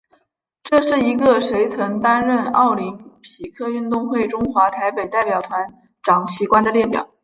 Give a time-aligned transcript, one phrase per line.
[0.63, 7.07] 这是一个谁曾担任奥林匹克运动会中华台北代表团掌旗官的列表。